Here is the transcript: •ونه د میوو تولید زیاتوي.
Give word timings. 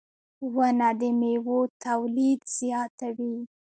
•ونه 0.55 0.89
د 0.99 1.01
میوو 1.19 1.59
تولید 1.83 2.39
زیاتوي. 2.57 3.35